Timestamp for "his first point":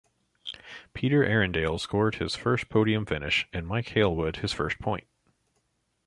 4.37-5.05